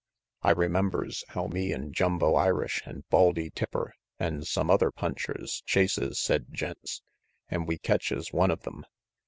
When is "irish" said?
2.33-2.81